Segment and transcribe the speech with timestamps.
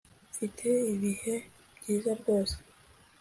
[0.31, 1.35] Mfite ibihe
[1.77, 2.57] byiza rwose